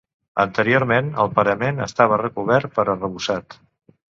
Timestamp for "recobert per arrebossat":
2.25-3.61